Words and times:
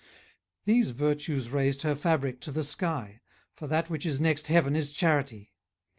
These 0.63 0.89
virtues 0.93 1.51
raised 1.51 1.83
her 1.83 1.93
fabric 1.93 2.41
to 2.41 2.51
the 2.51 2.63
sky; 2.63 3.21
For 3.53 3.67
that 3.67 3.87
which 3.91 4.07
is 4.07 4.19
next 4.19 4.47
heaven 4.47 4.75
is 4.75 4.91
charity. 4.91 5.53